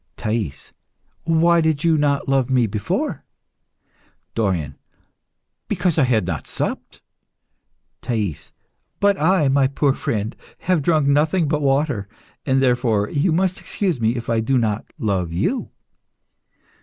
[0.17, 0.71] THAIS.
[1.25, 3.21] Why did you not love me before?
[4.33, 4.79] DORION.
[5.67, 7.01] Because I had not supped.
[8.01, 8.51] THAIS.
[8.99, 12.07] But I, my poor friend, have drunk nothing but water;
[12.45, 15.69] therefore you must excuse me if I do not love you.